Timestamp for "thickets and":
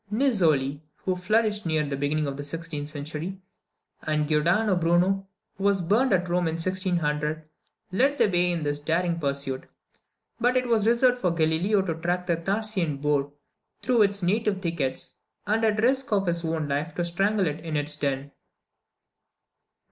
14.59-15.63